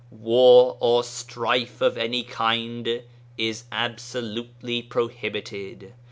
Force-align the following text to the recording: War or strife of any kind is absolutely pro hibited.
War 0.09 0.77
or 0.79 1.03
strife 1.03 1.79
of 1.79 1.95
any 1.95 2.23
kind 2.23 3.03
is 3.37 3.65
absolutely 3.71 4.81
pro 4.81 5.07
hibited. 5.09 5.91